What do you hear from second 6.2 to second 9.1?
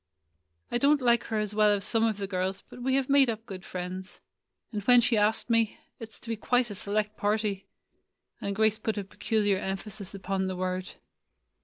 to be quite a select party," and Grace put a